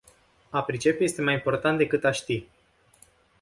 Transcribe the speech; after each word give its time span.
A 0.51 0.63
pricepe 0.65 1.03
este 1.03 1.21
mai 1.21 1.33
important 1.33 1.77
decât 1.77 2.03
a 2.05 2.11
ști. 2.11 2.45